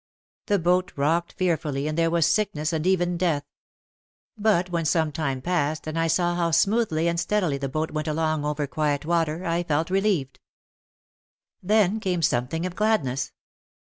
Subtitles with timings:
[0.47, 3.43] The boat rocked fearfully, and there was sick ness and even death.
[4.35, 8.07] But when some time passed and I saw how smoothly and steadily the boat went
[8.07, 10.39] along over quiet water, I felt relieved.
[11.61, 13.31] Then came something of gladness.